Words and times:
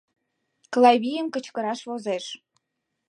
Клавийым 0.73 1.27
кычкыраш 1.33 1.79
возеш. 1.89 2.25